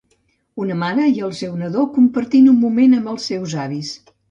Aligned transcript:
Una 0.63 0.77
mare 0.83 1.05
i 1.17 1.21
el 1.27 1.35
seu 1.41 1.59
nadó 1.59 1.85
compartint 1.99 2.49
un 2.55 2.59
moment 2.65 2.99
amb 3.03 3.15
els 3.15 3.31
seus 3.33 3.57
avis. 3.69 3.97